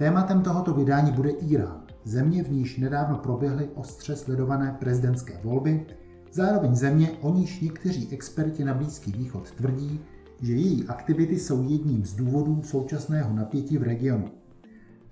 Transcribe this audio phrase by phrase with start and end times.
[0.00, 5.86] Tématem tohoto vydání bude Irán, země, v níž nedávno proběhly ostře sledované prezidentské volby,
[6.32, 10.00] zároveň země, o níž někteří experti na Blízký východ tvrdí,
[10.42, 14.24] že její aktivity jsou jedním z důvodů současného napětí v regionu.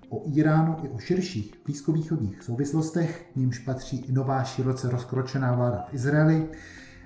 [0.09, 5.93] O Iránu i o širších blízkovýchodních souvislostech, nímž patří i nová široce rozkročená vláda v
[5.93, 6.49] Izraeli,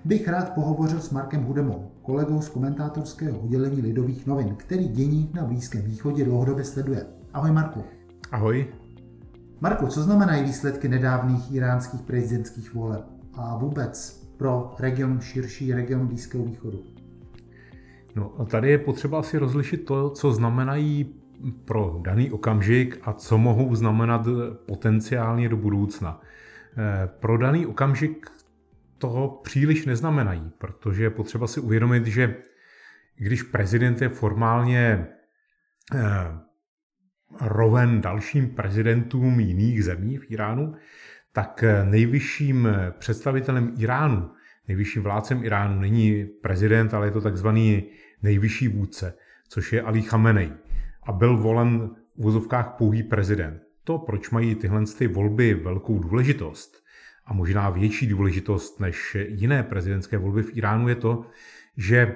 [0.05, 5.45] bych rád pohovořil s Markem Hudemou, kolegou z komentátorského oddělení Lidových novin, který dění na
[5.45, 7.22] Blízkém východě dlouhodobě sleduje.
[7.33, 7.85] Ahoj Marku.
[8.31, 8.67] Ahoj.
[9.61, 16.45] Marku, co znamenají výsledky nedávných iránských prezidentských voleb a vůbec pro region širší, region Blízkého
[16.45, 16.83] východu?
[18.15, 21.15] No tady je potřeba si rozlišit to, co znamenají
[21.65, 24.27] pro daný okamžik a co mohou znamenat
[24.65, 26.21] potenciálně do budoucna.
[26.77, 28.27] Eh, pro daný okamžik
[28.97, 32.35] toho příliš neznamenají, protože je potřeba si uvědomit, že
[33.15, 35.07] když prezident je formálně
[35.95, 36.52] eh,
[37.41, 40.73] roven dalším prezidentům jiných zemí v Iránu,
[41.31, 42.67] tak nejvyšším
[42.97, 44.29] představitelem Iránu,
[44.67, 47.83] nejvyšším vládcem Iránu není prezident, ale je to takzvaný
[48.23, 49.13] nejvyšší vůdce,
[49.47, 50.51] což je Ali Khamenei.
[51.03, 53.61] A byl volen v vozovkách pouhý prezident.
[53.83, 56.83] To, proč mají tyhle ty volby velkou důležitost
[57.25, 61.25] a možná větší důležitost než jiné prezidentské volby v Iránu, je to,
[61.77, 62.15] že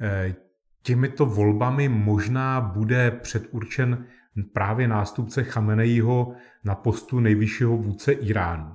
[0.00, 0.34] eh,
[0.82, 4.06] těmito volbami možná bude předurčen
[4.52, 6.32] právě nástupce Chamenejího
[6.64, 8.72] na postu nejvyššího vůdce Iránu.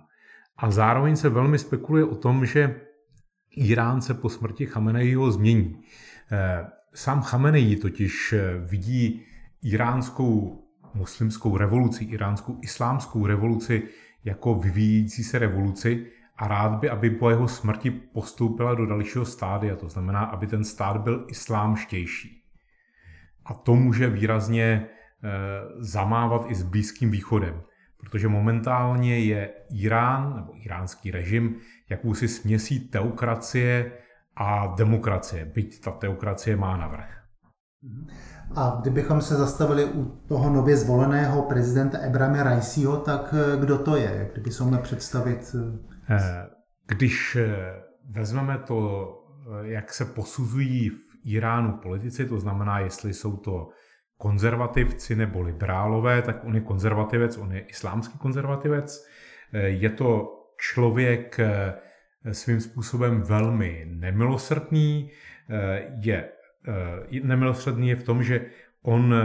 [0.58, 2.82] A zároveň se velmi spekuluje o tom, že
[3.52, 5.82] Irán se po smrti Chamenejího změní.
[6.32, 9.26] Eh, sám Chamenejí totiž eh, vidí
[9.64, 10.64] iránskou
[10.94, 13.84] muslimskou revoluci, iránskou islámskou revoluci
[14.24, 19.76] jako vyvíjící se revoluci a rád by, aby po jeho smrti postoupila do dalšího stádia,
[19.76, 22.44] to znamená, aby ten stát byl islámštější.
[23.46, 24.88] A to může výrazně
[25.80, 27.62] zamávat i s Blízkým východem.
[28.00, 31.56] Protože momentálně je Irán nebo iránský režim
[31.90, 33.92] jakousi směsí teokracie
[34.36, 37.22] a demokracie, byť ta teokracie má navrh.
[38.56, 43.96] A kdybychom se zastavili u toho nově zvoleného prezidenta Ebrahima Raisiho, tak eh, kdo to
[43.96, 44.30] je?
[44.34, 45.56] Kdyby se představit?
[46.10, 46.50] Eh,
[46.88, 47.38] když
[48.10, 49.10] vezmeme to,
[49.62, 53.70] jak se posuzují v Iránu politici, to znamená, jestli jsou to
[54.22, 59.08] konzervativci nebo liberálové, tak on je konzervativec, on je islámský konzervativec.
[59.54, 61.74] Je to člověk eh,
[62.32, 65.10] svým způsobem velmi nemilosrdný.
[65.50, 66.30] Eh, je
[67.12, 68.46] eh, nemilosrdný je v tom, že
[68.82, 69.16] on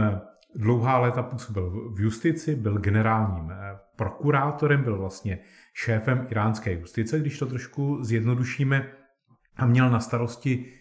[0.55, 3.53] dlouhá léta působil v justici, byl generálním
[3.95, 5.39] prokurátorem, byl vlastně
[5.73, 8.89] šéfem iránské justice, když to trošku zjednodušíme,
[9.57, 10.73] a měl na starosti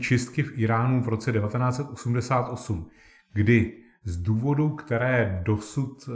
[0.00, 2.90] čistky v Iránu v roce 1988
[3.38, 3.72] kdy
[4.04, 6.12] z důvodů, které dosud eh,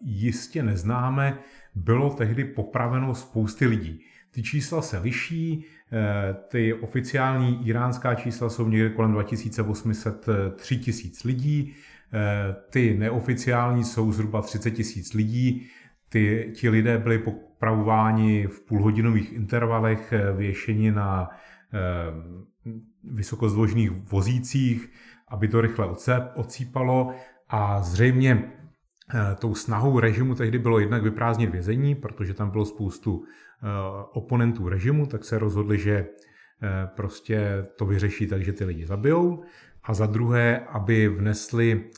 [0.00, 1.38] jistě neznáme,
[1.74, 4.00] bylo tehdy popraveno spousty lidí.
[4.30, 11.74] Ty čísla se liší, eh, ty oficiální iránská čísla jsou někde kolem 2800 3000 lidí,
[12.12, 15.66] eh, ty neoficiální jsou zhruba 30 tisíc lidí.
[16.08, 21.28] Ty, ti lidé byli popravováni v půlhodinových intervalech, věšeni na
[23.04, 24.90] vysokozdvožných vozících,
[25.28, 25.88] aby to rychle
[26.34, 27.14] ocípalo
[27.48, 28.52] a zřejmě
[29.14, 33.66] eh, tou snahou režimu tehdy bylo jednak vyprázdnit vězení, protože tam bylo spoustu eh,
[34.12, 39.42] oponentů režimu, tak se rozhodli, že eh, prostě to vyřeší tak, že ty lidi zabijou.
[39.84, 41.90] A za druhé, aby vnesli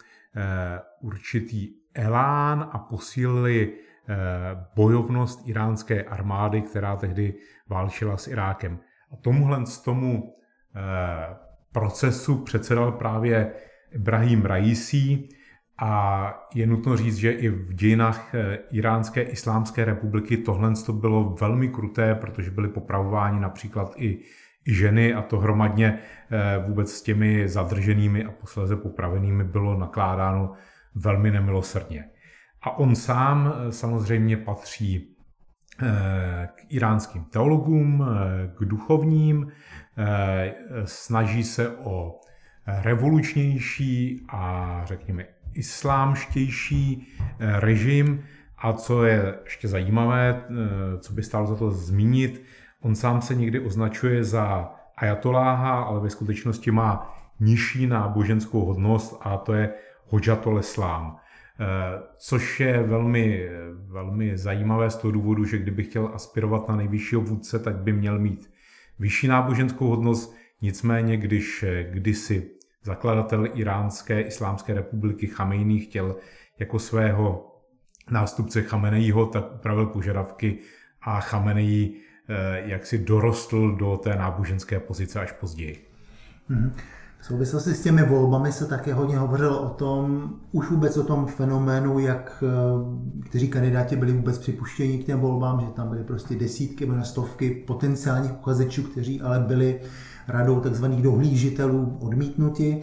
[1.00, 3.73] určitý elán a posílili
[4.75, 7.35] bojovnost iránské armády, která tehdy
[7.69, 8.79] válčila s Irákem.
[9.13, 10.35] A tomuhle z tomu
[11.73, 13.53] procesu předsedal právě
[13.93, 15.29] Ibrahim Raisi
[15.79, 21.37] a je nutno říct, že i v dějinách eh, Iránské islámské republiky tohle to bylo
[21.41, 24.19] velmi kruté, protože byly popravováni například i,
[24.67, 25.99] ženy a to hromadně
[26.31, 30.53] eh, vůbec s těmi zadrženými a posléze popravenými bylo nakládáno
[30.95, 32.05] velmi nemilosrdně.
[32.63, 35.18] A on sám eh, samozřejmě patří
[36.47, 38.07] k iránským teologům,
[38.59, 39.53] k duchovním,
[40.85, 42.21] snaží se o
[42.67, 47.09] revolučnější a řekněme islámštější
[47.39, 48.25] režim
[48.59, 50.43] a co je ještě zajímavé,
[51.01, 52.43] co by stálo za to zmínit,
[52.81, 59.37] on sám se někdy označuje za ajatoláha, ale ve skutečnosti má nižší náboženskou hodnost a
[59.37, 59.73] to je
[60.07, 61.17] Hojatul Islám.
[61.61, 63.49] Eh, což je velmi,
[63.87, 68.19] velmi zajímavé z toho důvodu, že kdyby chtěl aspirovat na nejvyššího vůdce, tak by měl
[68.19, 68.51] mít
[68.99, 72.51] vyšší náboženskou hodnost, nicméně když kdysi
[72.83, 76.17] zakladatel Iránské islámské republiky Chamejný chtěl
[76.59, 77.55] jako svého
[78.11, 80.59] nástupce Chamenejího, tak upravil požadavky
[81.03, 81.97] a Chamenejí
[82.29, 85.87] eh, jak si dorostl do té náboženské pozice až později.
[86.51, 86.73] Mm-hmm.
[87.20, 91.26] V souvislosti s těmi volbami se také hodně hovořilo o tom, už vůbec o tom
[91.26, 96.37] fenoménu, jak eh, kteří kandidáti byli vůbec připuštěni k těm volbám, že tam byly prostě
[96.37, 99.81] desítky, možná stovky potenciálních uchazečů, kteří ale byli
[100.29, 100.85] radou tzv.
[100.87, 102.82] dohlížitelů odmítnuti.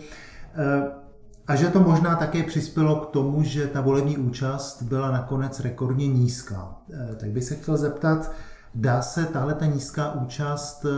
[0.56, 1.06] Eh,
[1.48, 6.08] a že to možná také přispělo k tomu, že ta volební účast byla nakonec rekordně
[6.08, 6.76] nízká.
[6.94, 8.32] Eh, tak bych se chtěl zeptat,
[8.76, 10.90] Dá se tahle ta nízká účast eh,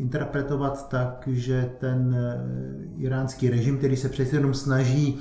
[0.00, 5.18] interpretovat tak, že ten eh, iránský režim, který se přece jenom snaží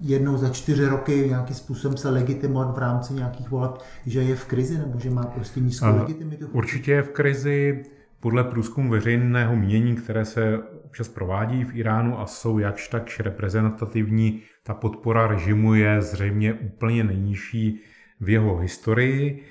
[0.00, 3.72] jednou za čtyři roky nějakým způsobem se legitimovat v rámci nějakých voleb,
[4.06, 6.46] že je v krizi nebo že má prostě nízkou uh, legitimitu?
[6.52, 7.84] Určitě je v krizi.
[8.20, 14.42] Podle průzkumu veřejného mínění, které se občas provádí v Iránu a jsou jakž takž reprezentativní,
[14.62, 17.80] ta podpora režimu je zřejmě úplně nejnižší
[18.20, 19.44] v jeho historii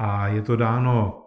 [0.00, 1.22] a je to dáno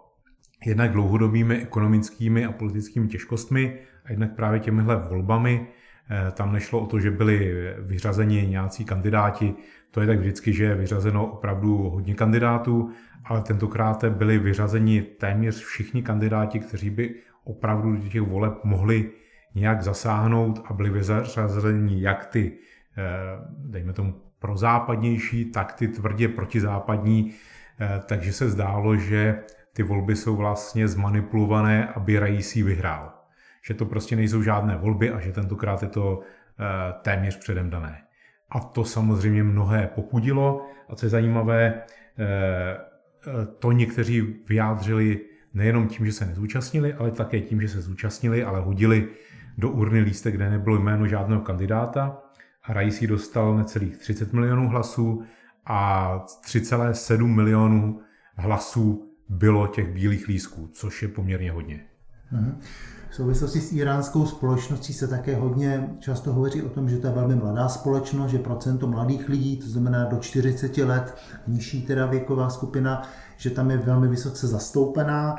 [0.65, 5.67] jednak dlouhodobými ekonomickými a politickými těžkostmi a jednak právě těmihle volbami.
[6.09, 9.53] Eh, tam nešlo o to, že byli vyřazeni nějací kandidáti,
[9.91, 12.89] to je tak vždycky, že je vyřazeno opravdu hodně kandidátů,
[13.25, 19.11] ale tentokrát byli vyřazeni téměř všichni kandidáti, kteří by opravdu do těch voleb mohli
[19.55, 22.57] nějak zasáhnout a byli vyřazeni jak ty,
[22.97, 23.03] eh,
[23.57, 27.33] dejme tomu, prozápadnější, tak ty tvrdě protizápadní,
[28.05, 29.43] takže se zdálo, že
[29.73, 33.13] ty volby jsou vlastně zmanipulované, aby Raisi vyhrál.
[33.65, 36.63] Že to prostě nejsou žádné volby a že tentokrát je to eh,
[37.01, 38.03] téměř předem dané.
[38.49, 40.67] A to samozřejmě mnohé popudilo.
[40.89, 41.83] A co je zajímavé,
[42.19, 42.77] eh,
[43.59, 45.19] to někteří vyjádřili
[45.53, 49.07] nejenom tím, že se nezúčastnili, ale také tím, že se zúčastnili, ale hodili
[49.57, 52.17] do urny lístek, kde nebylo jméno žádného kandidáta.
[52.63, 55.23] A Raisi dostal necelých 30 milionů hlasů
[55.65, 56.17] a
[56.47, 57.99] 3,7 milionů
[58.35, 61.85] hlasů bylo těch bílých lísků, což je poměrně hodně.
[62.31, 62.59] Mhm.
[63.09, 67.13] V souvislosti s iránskou společností se také hodně často hovoří o tom, že to je
[67.13, 71.17] velmi mladá společnost, že procento mladých lidí, to znamená do 40 let,
[71.47, 73.01] nižší teda věková skupina,
[73.37, 75.35] že tam je velmi vysoce zastoupená.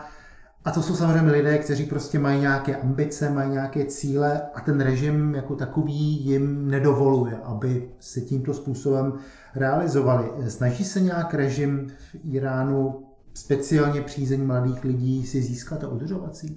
[0.65, 4.81] A to jsou samozřejmě lidé, kteří prostě mají nějaké ambice, mají nějaké cíle a ten
[4.81, 9.13] režim jako takový jim nedovoluje, aby se tímto způsobem
[9.55, 10.51] realizovali.
[10.51, 16.57] Snaží se nějak režim v Iránu speciálně přízeň mladých lidí si získat a udržovat si?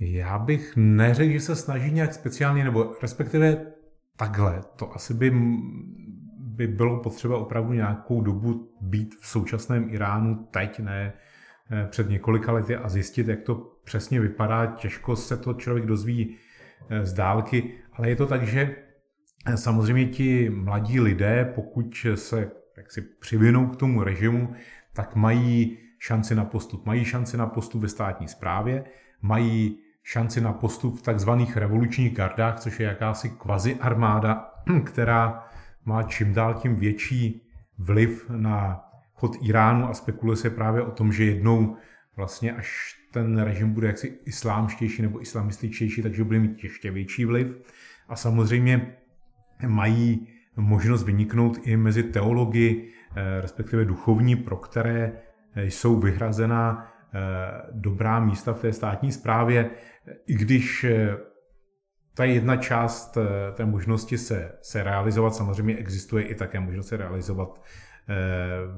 [0.00, 3.66] Já bych neřekl, že se snaží nějak speciálně, nebo respektive
[4.16, 4.60] takhle.
[4.76, 5.32] To asi by,
[6.38, 11.12] by bylo potřeba opravdu nějakou dobu být v současném Iránu teď, ne
[11.90, 14.66] před několika lety a zjistit, jak to přesně vypadá.
[14.66, 16.36] Těžko se to člověk dozví
[16.88, 18.76] eh, z dálky, ale je to tak, že
[19.54, 24.54] Samozřejmě ti mladí lidé, pokud se jak si přivinou k tomu režimu,
[24.92, 26.86] tak mají šanci na postup.
[26.86, 28.84] Mají šanci na postup ve státní správě,
[29.22, 34.50] mají šanci na postup v takzvaných revolučních gardách, což je jakási kvazi armáda,
[34.84, 35.48] která
[35.84, 37.48] má čím dál tím větší
[37.78, 38.84] vliv na
[39.24, 41.76] chod Iránu a spekuluje se právě o tom, že jednou
[42.16, 47.62] vlastně až ten režim bude jaksi islámštější nebo islamističtější, takže bude mít ještě větší vliv.
[48.08, 48.96] A samozřejmě
[49.66, 55.12] mají možnost vyniknout i mezi teology, eh, respektive duchovní, pro které
[55.54, 57.20] eh, jsou vyhrazena eh,
[57.72, 59.70] dobrá místa v té státní správě,
[60.26, 60.86] i když
[62.14, 63.18] ta jedna část
[63.54, 67.60] té možnosti se, se realizovat, samozřejmě existuje i také možnost se realizovat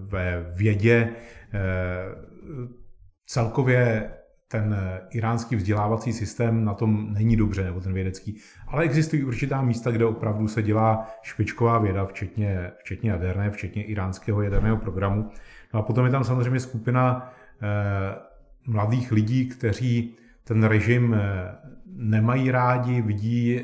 [0.07, 1.09] ve vědě.
[3.27, 4.11] Celkově
[4.49, 8.37] ten eh, iránský vzdělávací systém na tom není dobře, nebo ten vědecký.
[8.69, 14.43] Ale existují určitá místa, kde opravdu se dělá špičková věda, včetně, včetně jaderné, včetně iránského
[14.43, 15.31] jaderného programu.
[15.75, 18.19] No a potom je tam samozřejmě skupina eh,
[18.67, 21.21] mladých lidí, kteří ten režim eh,
[21.87, 23.61] nemají rádi, vidí,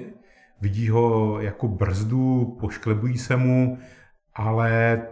[0.60, 3.78] vidí ho jako brzdu, pošklebují se mu,
[4.34, 5.02] ale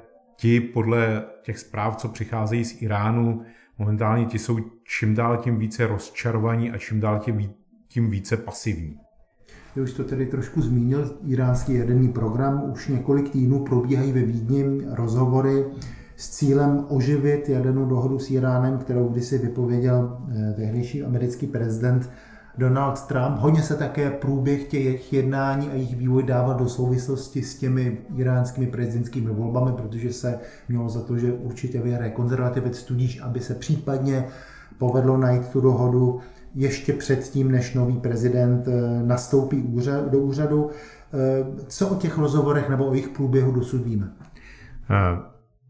[0.40, 3.42] ti podle těch zpráv, co přicházejí z Iránu,
[3.78, 4.58] momentálně ti jsou
[4.98, 7.50] čím dál tím více rozčarovaní a čím dál tím,
[7.88, 8.98] tím více pasivní.
[9.76, 12.70] Vy už to tedy trošku zmínil, iránský jaderný program.
[12.72, 15.64] Už několik týdnů probíhají ve Vídni rozhovory
[16.16, 22.10] s cílem oživit jadernou dohodu s Iránem, kterou kdysi vypověděl eh, tehdejší americký prezident
[22.58, 23.38] Donald Trump.
[23.38, 28.66] Hodně se také průběh těch jednání a jejich vývoj dává do souvislosti s těmi iránskými
[28.66, 30.38] prezidentskými volbami, protože se
[30.68, 34.24] mělo za to, že určitě vyhraje konzervativec, tudíž aby se případně
[34.78, 36.20] povedlo najít tu dohodu
[36.54, 39.64] ještě předtím, než nový prezident eh, nastoupí
[40.10, 40.70] do úřadu.
[40.70, 44.12] Eh, co o těch rozhovorech nebo o jejich průběhu dosud víme?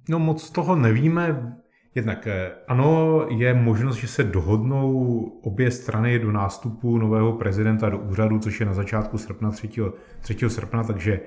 [0.08, 1.56] No moc toho nevíme.
[1.94, 7.98] Jednak eh, ano, je možnost, že se dohodnou obě strany do nástupu nového prezidenta do
[7.98, 9.68] úřadu, což je na začátku srpna 3.
[10.20, 10.50] 3.
[10.50, 11.20] srpna, takže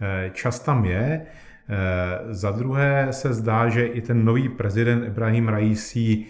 [0.00, 1.22] eh, čas tam je.
[1.68, 6.24] Eh, za druhé se zdá, že i ten nový prezident Ibrahim Raisi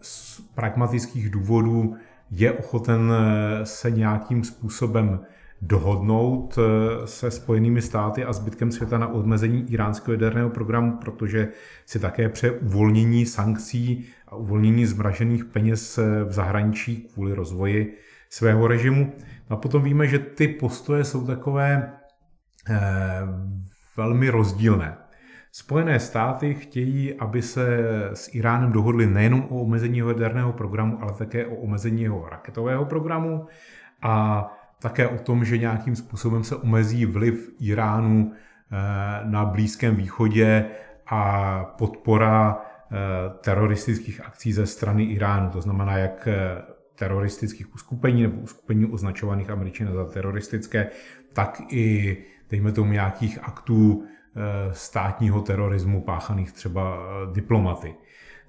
[0.00, 1.96] z pragmatických důvodů
[2.30, 3.12] je ochoten
[3.64, 5.20] se nějakým způsobem
[5.66, 11.48] dohodnout eh, se Spojenými státy a zbytkem světa na odmezení iránského jaderného programu, protože
[11.86, 17.98] si také pře uvolnění sankcí a uvolnění zmražených peněz eh, v zahraničí kvůli rozvoji
[18.30, 19.12] svého režimu.
[19.48, 21.92] A potom víme, že ty postoje jsou takové
[22.70, 22.80] eh,
[23.96, 24.96] velmi rozdílné.
[25.52, 27.78] Spojené státy chtějí, aby se
[28.12, 32.84] s Iránem dohodli nejenom o omezení jeho jaderného programu, ale také o omezení jeho raketového
[32.84, 33.46] programu.
[34.02, 34.46] A
[34.84, 38.76] také o tom, že nějakým způsobem se omezí vliv Iránu eh,
[39.24, 40.64] na Blízkém východě
[41.06, 41.22] a
[41.64, 42.96] podpora eh,
[43.40, 45.50] teroristických akcí ze strany Iránu.
[45.50, 46.62] To znamená, jak eh,
[46.94, 50.90] teroristických uskupení nebo uskupení označovaných Američany za teroristické,
[51.32, 52.16] tak i,
[52.50, 54.04] dejme tomu, nějakých aktů
[54.72, 56.98] státního terorismu páchaných třeba
[57.32, 57.94] diplomaty.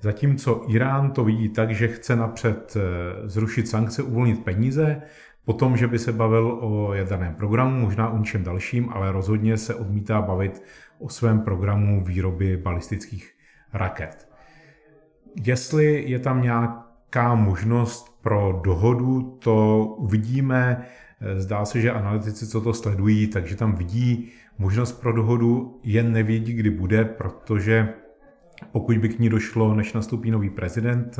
[0.02, 2.78] Zatímco Irán to vidí tak, že chce napřed
[3.26, 5.02] zrušit sankce, uvolnit peníze,
[5.46, 9.76] Potom, že by se bavil o jaderném programu, možná o něčem dalším, ale rozhodně se
[9.76, 10.64] odmítá bavit
[11.00, 13.32] o svém programu výroby balistických
[13.74, 14.30] raket.
[15.46, 20.86] Jestli je tam nějaká možnost pro dohodu, to uvidíme.
[21.38, 26.54] Zdá se, že analytici, co to sledují, takže tam vidí možnost pro dohodu, jen nevědí,
[26.54, 27.94] kdy bude, protože
[28.72, 31.20] pokud by k ní došlo, než nastoupí nový prezident,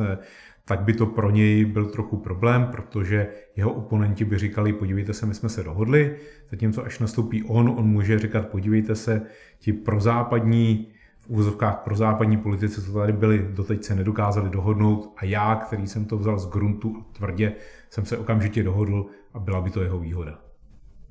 [0.66, 5.26] tak by to pro něj byl trochu problém, protože jeho oponenti by říkali, podívejte se,
[5.26, 6.16] my jsme se dohodli,
[6.52, 9.22] zatímco až nastoupí on, on může říkat, podívejte se,
[9.60, 15.56] ti prozápadní, v úvozovkách prozápadní politici, co tady byli, doteď se nedokázali dohodnout a já,
[15.56, 17.54] který jsem to vzal z gruntu a tvrdě,
[17.90, 20.45] jsem se okamžitě dohodl a byla by to jeho výhoda.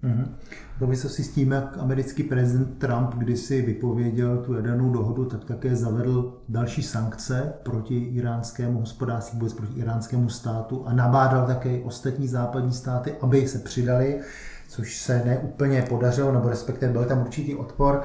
[0.04, 0.92] Mm-hmm.
[0.94, 5.76] Se si s tím, jak americký prezident Trump kdysi vypověděl tu jadernou dohodu, tak také
[5.76, 12.72] zavedl další sankce proti iránskému hospodářství, vůbec proti iránskému státu a nabádal také ostatní západní
[12.72, 14.20] státy, aby se přidali,
[14.68, 18.02] což se neúplně podařilo, nebo respektive byl tam určitý odpor.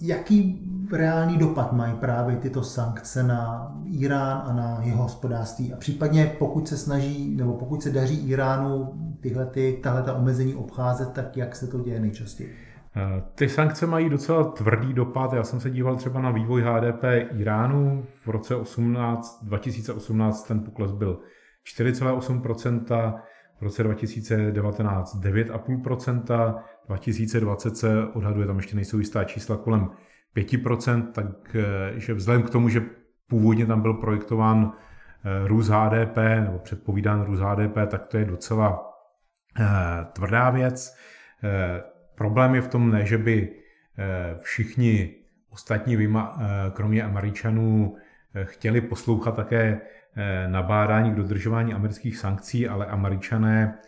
[0.00, 5.72] Jaký reálný dopad mají právě tyto sankce na Irán a na jeho hospodářství?
[5.72, 10.54] A případně pokud se snaží, nebo pokud se daří Iránu tyhle, ty, tahle ta omezení
[10.54, 12.54] obcházet, tak jak se to děje nejčastěji?
[12.96, 15.32] Eh, ty sankce mají docela tvrdý dopad.
[15.32, 17.04] Já jsem se díval třeba na vývoj HDP
[17.36, 18.04] Iránu.
[18.24, 21.20] V roce 18, 2018 ten pokles byl
[21.78, 23.14] 4,8%,
[23.62, 29.90] v roce 2019 9,5%, 2020 se odhaduje, tam ještě nejsou jistá čísla, kolem
[30.36, 32.82] 5%, takže vzhledem k tomu, že
[33.26, 38.92] původně tam byl projektován eh, růst HDP nebo předpovídán růst HDP, tak to je docela
[39.60, 39.64] eh,
[40.12, 40.96] tvrdá věc.
[41.44, 41.82] Eh,
[42.14, 43.56] problém je v tom ne, že by
[44.38, 45.14] všichni
[45.50, 46.08] ostatní,
[46.72, 47.96] kromě Američanů,
[48.44, 49.80] chtěli poslouchat také
[50.46, 53.78] nabádání k dodržování amerických sankcí, ale Američané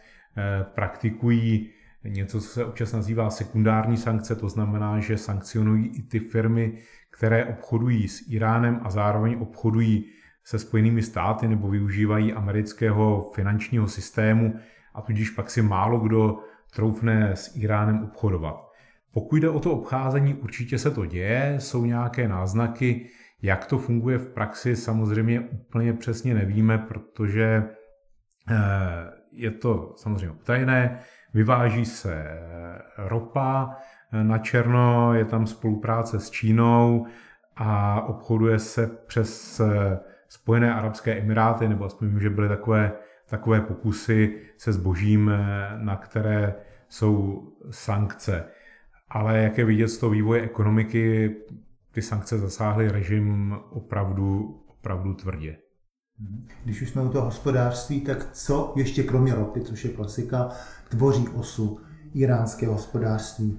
[0.74, 1.70] praktikují
[2.04, 6.78] něco, co se občas nazývá sekundární sankce, to znamená, že sankcionují i ty firmy,
[7.10, 10.10] které obchodují s Iránem a zároveň obchodují
[10.44, 14.54] se Spojenými státy nebo využívají amerického finančního systému
[14.94, 16.38] a tudíž pak si málo kdo
[16.74, 18.72] troufne s Iránem obchodovat.
[19.12, 23.10] Pokud jde o to obcházení, určitě se to děje, jsou nějaké náznaky,
[23.42, 27.64] jak to funguje v praxi, samozřejmě úplně přesně nevíme, protože
[28.50, 28.54] eh,
[29.32, 30.98] je to samozřejmě utajené.
[31.34, 32.40] Vyváží se
[32.98, 33.76] ropa
[34.22, 37.06] na černo, je tam spolupráce s Čínou
[37.56, 39.60] a obchoduje se přes
[40.28, 42.92] Spojené arabské emiráty, nebo aspoň vím, že byly takové,
[43.26, 45.30] takové pokusy se zbožím,
[45.76, 46.54] na které
[46.88, 48.44] jsou sankce.
[49.10, 51.36] Ale jak je vidět z toho vývoje ekonomiky,
[51.94, 55.56] ty sankce zasáhly režim opravdu, opravdu tvrdě.
[56.64, 60.48] Když už jsme u toho hospodářství, tak co ještě kromě ropy, což je klasika,
[60.88, 61.80] tvoří osu
[62.14, 63.58] iránského hospodářství?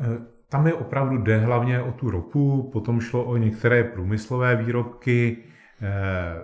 [0.00, 5.36] Eh, tam je opravdu jde hlavně o tu ropu, potom šlo o některé průmyslové výrobky,
[5.82, 5.90] eh,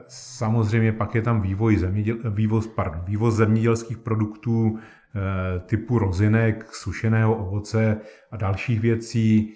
[0.08, 7.34] samozřejmě pak je tam vývoj zeměděl, vývoz, pardon, vývoz zemědělských produktů eh, typu rozinek, sušeného
[7.36, 9.54] ovoce a dalších věcí.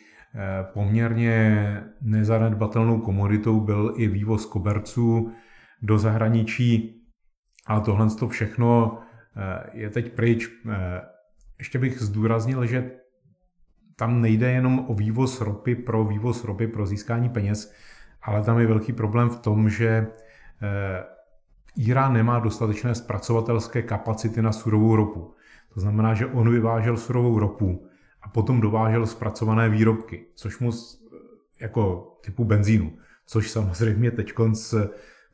[0.72, 5.32] Poměrně nezanedbatelnou komoditou byl i vývoz koberců
[5.82, 6.96] do zahraničí,
[7.66, 8.98] a tohle to všechno
[9.72, 10.48] je teď pryč.
[11.58, 12.90] Ještě bych zdůraznil, že
[14.00, 17.72] tam nejde jenom o vývoz ropy pro vývoz ropy pro získání peněz,
[18.22, 20.06] ale tam je velký problém v tom, že
[20.62, 21.04] eh,
[21.76, 25.34] Irán nemá dostatečné zpracovatelské kapacity na surovou ropu.
[25.74, 27.86] To znamená, že on vyvážel surovou ropu
[28.22, 30.70] a potom dovážel zpracované výrobky, což mu
[31.60, 32.92] jako typu benzínu,
[33.26, 34.32] což samozřejmě teď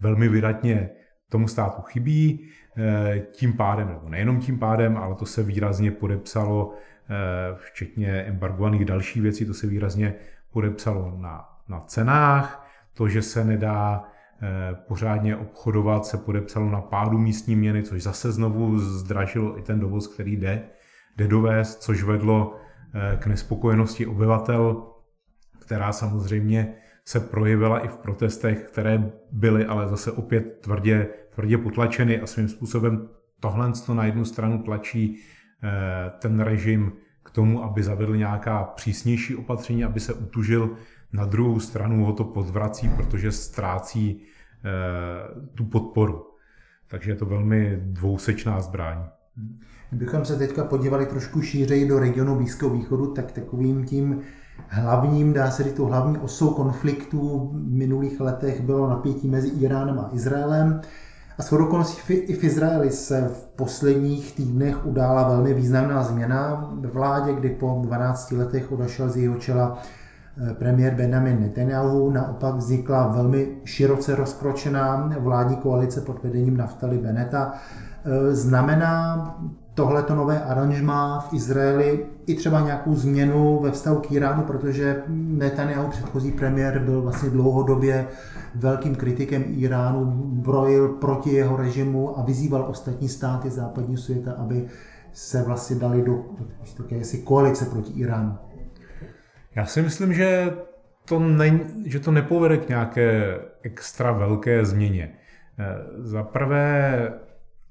[0.00, 0.90] velmi vydatně
[1.28, 2.48] tomu státu chybí.
[2.78, 8.84] Eh, tím pádem, nebo nejenom tím pádem, ale to se výrazně podepsalo, eh, včetně embargovaných
[8.84, 10.14] další věcí, to se výrazně
[10.52, 12.68] podepsalo na, na cenách.
[12.94, 14.04] To, že se nedá
[14.42, 19.80] eh, pořádně obchodovat, se podepsalo na pádu místní měny, což zase znovu zdražilo i ten
[19.80, 20.62] dovoz, který jde,
[21.16, 22.56] jde dovést, což vedlo
[23.18, 24.86] k nespokojenosti obyvatel,
[25.58, 26.74] která samozřejmě
[27.04, 32.48] se projevila i v protestech, které byly ale zase opět tvrdě, tvrdě potlačeny a svým
[32.48, 33.08] způsobem
[33.40, 35.18] tohle to na jednu stranu tlačí
[35.62, 36.92] eh, ten režim
[37.24, 40.76] k tomu, aby zavedl nějaká přísnější opatření, aby se utužil.
[41.12, 46.26] Na druhou stranu ho to podvrací, protože ztrácí eh, tu podporu.
[46.86, 49.04] Takže je to velmi dvousečná zbraň.
[49.90, 54.20] Kdybychom se teďka podívali trošku šířeji do regionu Blízkého východu, tak takovým tím
[54.68, 60.10] hlavním, dá se říct, hlavní osou konfliktu v minulých letech bylo napětí mezi Iránem a
[60.12, 60.80] Izraelem.
[61.38, 66.88] A s okolností i v Izraeli se v posledních týdnech udála velmi významná změna ve
[66.88, 69.78] vládě, kdy po 12 letech odešel z jeho čela
[70.50, 72.10] eh, premiér Benjamin Netanyahu.
[72.10, 77.52] Naopak vznikla velmi široce rozkročená vládní koalice pod vedením Naftali Beneta.
[78.04, 79.36] Eh, znamená
[79.76, 85.88] tohleto nové aranžma v Izraeli i třeba nějakou změnu ve vztahu k Iránu, protože Netanyahu,
[85.88, 88.06] předchozí premiér, byl vlastně dlouhodobě
[88.54, 94.66] velkým kritikem Iránu, brojil proti jeho režimu a vyzýval ostatní státy západního světa, aby
[95.12, 96.24] se vlastně dali do
[96.76, 98.38] také koalice proti Iránu.
[99.54, 100.52] Já si myslím, že
[101.04, 105.12] to, ne, že to nepovede k nějaké extra velké změně.
[105.98, 107.12] Za prvé,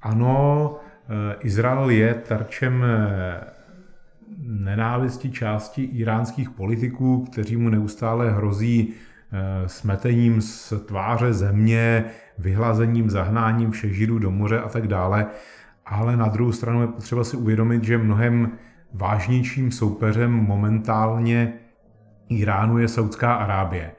[0.02, 0.85] ano, Eh,
[1.40, 3.40] Izrael je terčem eh,
[4.38, 12.06] nenávisti části iránských politiků, kteří mu neustále hrozí eh, smetením z tváře země,
[12.38, 15.26] vyhlazením, zahnáním všech židů do moře a tak dále.
[15.86, 18.52] Ale na druhou stranu je potřeba si uvědomit, že mnohem
[18.94, 21.54] vážnějším soupeřem momentálně
[22.30, 23.92] Iránu je Saudská Arábie.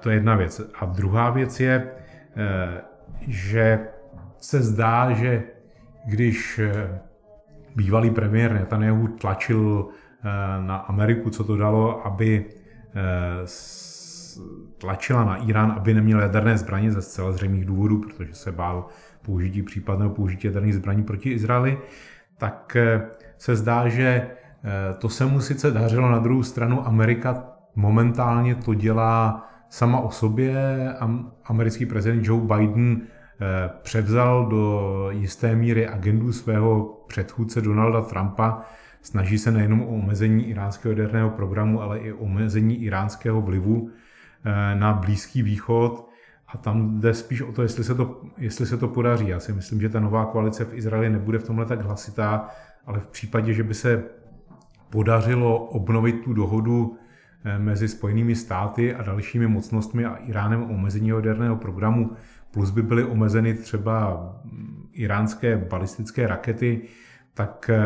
[0.00, 0.60] To je jedna věc.
[0.80, 1.90] A druhá věc je,
[3.28, 3.80] že
[4.40, 5.42] se zdá, že
[6.04, 7.00] když eh,
[7.76, 10.24] bývalý premiér Netanyahu tlačil eh,
[10.66, 12.44] na Ameriku, co to dalo, aby
[12.94, 13.46] eh,
[14.78, 18.86] tlačila na Irán, aby neměl jaderné zbraně ze zcela zřejmých důvodů, protože se bál
[19.22, 21.78] použití případného použití jaderných zbraní proti Izraeli,
[22.38, 22.76] tak
[23.38, 24.30] se zdá, že
[24.98, 30.54] to se mu sice dařilo, na druhou stranu Amerika momentálně to dělá sama o sobě.
[31.44, 33.00] Americký prezident Joe Biden
[33.82, 38.62] převzal do jisté míry agendu svého předchůdce Donalda Trumpa.
[39.02, 43.90] Snaží se nejenom o omezení iránského jaderného programu, ale i o omezení iránského vlivu
[44.44, 46.08] eh, na Blízký východ.
[46.48, 49.28] A tam jde spíš o to, jestli se to, jestli se to podaří.
[49.28, 52.48] Já si myslím, že ta nová koalice v Izraeli nebude v tomhle tak hlasitá,
[52.86, 54.04] ale v případě, že by se
[54.90, 56.98] podařilo obnovit tu dohodu
[57.44, 62.10] eh, mezi Spojenými státy a dalšími mocnostmi a Iránem o omezení jaderného programu,
[62.50, 64.26] plus by byly omezeny třeba
[64.92, 66.82] iránské balistické rakety,
[67.34, 67.82] tak eh,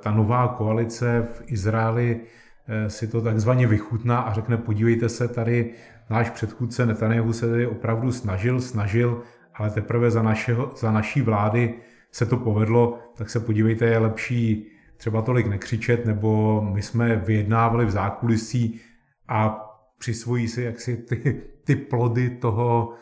[0.00, 2.20] ta nová koalice v Izraeli
[2.68, 5.70] eh, si to takzvaně vychutná a řekne, podívejte se, tady
[6.10, 9.22] náš předchůdce Netanyahu se tady opravdu snažil, snažil,
[9.54, 11.74] ale teprve za, našeho, za naší vlády
[12.12, 17.84] se to povedlo, tak se podívejte, je lepší třeba tolik nekřičet, nebo my jsme vyjednávali
[17.84, 18.80] v zákulisí
[19.28, 19.60] a
[19.98, 22.94] přisvojí si jaksi ty, ty plody toho,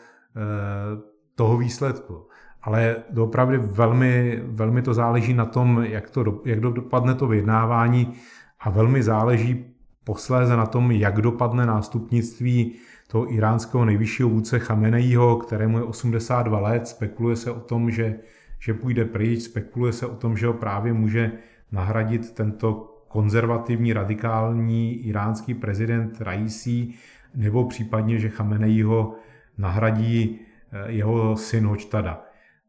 [1.35, 2.27] toho výsledku.
[2.61, 8.13] Ale opravdu velmi, velmi to záleží na tom, jak, to, jak dopadne to vyjednávání
[8.59, 9.65] a velmi záleží
[10.03, 12.73] posléze na tom, jak dopadne nástupnictví
[13.07, 16.87] toho iránského nejvyššího vůdce Chamenejího, kterému je 82 let.
[16.87, 18.19] Spekuluje se o tom, že,
[18.59, 21.31] že půjde pryč, spekuluje se o tom, že ho právě může
[21.71, 26.87] nahradit tento konzervativní, radikální iránský prezident Raisi,
[27.35, 29.15] nebo případně, že Chamenejího
[29.57, 32.23] nahradí eh, jeho syn Hočtada.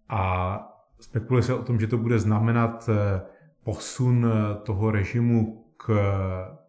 [0.08, 0.58] A
[1.00, 3.20] spekuluje se o tom, že to bude znamenat eh,
[3.64, 5.90] posun eh, toho režimu k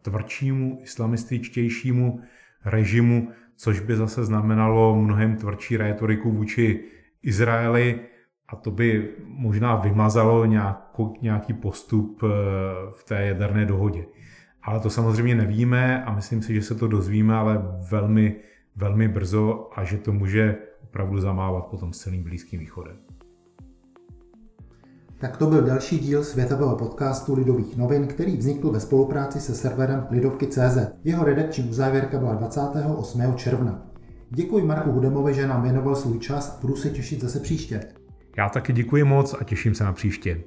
[0.02, 2.20] tvrdšímu, islamističtějšímu
[2.64, 6.84] režimu, což by zase znamenalo mnohem tvrdší rétoriku vůči
[7.22, 8.00] Izraeli
[8.48, 10.44] a to by možná vymazalo
[11.20, 12.22] nějaký postup
[12.90, 14.04] v té jaderné dohodě.
[14.62, 18.36] Ale to samozřejmě nevíme a myslím si, že se to dozvíme, ale velmi,
[18.76, 22.96] velmi brzo a že to může opravdu zamávat potom s celým Blízkým východem.
[25.18, 30.06] Tak to byl další díl světového podcastu Lidových novin, který vznikl ve spolupráci se serverem
[30.10, 30.78] Lidovky.cz.
[31.04, 33.34] Jeho redakční uzávěrka byla 28.
[33.36, 33.82] června.
[34.30, 37.80] Děkuji Marku Hudemovi, že nám věnoval svůj čas a budu se těšit zase příště.
[38.36, 40.40] Já taky děkuji moc a těším se na příště.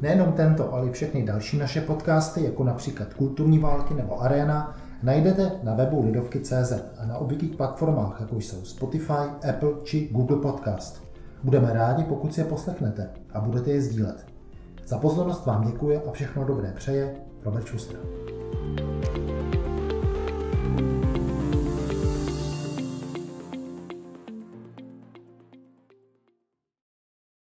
[0.00, 5.52] Nejenom tento, ale i všechny další naše podcasty, jako například Kulturní války nebo Arena, najdete
[5.62, 11.02] na webu Lidovky.cz a na obvyklých platformách, jako jsou Spotify, Apple či Google Podcast.
[11.44, 14.26] Budeme rádi, pokud si je poslechnete a budete je sdílet.
[14.86, 18.19] Za pozornost vám děkuje a všechno dobré přeje Robert Schuster.